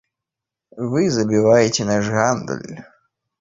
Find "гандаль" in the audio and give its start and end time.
2.17-2.67